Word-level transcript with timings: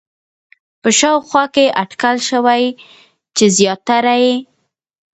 په 0.81 0.89
شاوخوا 0.99 1.43
کې 1.55 1.65
اټکل 1.81 2.17
شوی 2.29 2.63
چې 3.37 3.45
زیاتره 3.57 4.15
یې 4.23 4.35